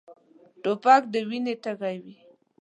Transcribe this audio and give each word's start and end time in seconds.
توپک 0.63 1.01
د 1.13 1.15
وینې 1.29 1.53
تږی 1.63 1.97
وي. 2.03 2.15